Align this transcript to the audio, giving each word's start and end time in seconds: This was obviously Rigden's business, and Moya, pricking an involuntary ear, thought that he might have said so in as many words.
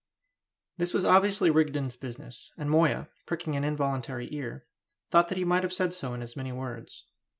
This 0.77 0.95
was 0.95 1.05
obviously 1.05 1.51
Rigden's 1.51 1.95
business, 1.95 2.51
and 2.57 2.71
Moya, 2.71 3.07
pricking 3.27 3.55
an 3.55 3.63
involuntary 3.63 4.29
ear, 4.31 4.65
thought 5.11 5.27
that 5.29 5.37
he 5.37 5.45
might 5.45 5.61
have 5.61 5.73
said 5.73 5.93
so 5.93 6.15
in 6.15 6.23
as 6.23 6.35
many 6.35 6.51
words. 6.51 7.05